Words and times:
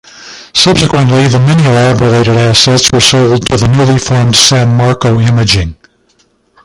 Subsequently, 0.55 1.27
the 1.27 1.37
minilab 1.37 1.99
related 2.01 2.35
assets 2.35 2.89
were 2.91 2.99
sold 2.99 3.45
to 3.45 3.55
the 3.57 3.67
newly 3.67 3.99
formed 3.99 4.35
San 4.35 4.75
Marco 4.75 5.19
Imaging. 5.19 5.75